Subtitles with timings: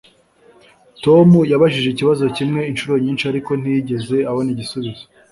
[1.03, 5.03] Tom yabajije ikibazo kimwe inshuro nyinshi ariko ntiyigeze abona igisubizo